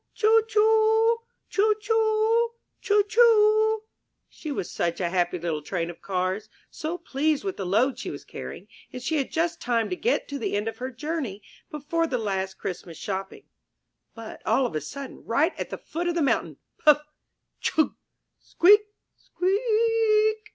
[0.15, 1.17] Choo, choo!
[1.47, 2.51] Choo, choo!
[2.81, 3.83] Choo, choo!
[4.27, 8.09] She was such a happy little Train of Cars, so pleased with the load she
[8.09, 11.43] was carrying, and she had just time to get to the end of her journey
[11.69, 13.43] before the last Christmas shopping.
[14.15, 17.03] But all of a sudden, right at the foot of the mountain, Puff!
[17.59, 17.93] Chug!
[18.39, 18.81] Squeak!
[19.19, 20.49] Squea ea eak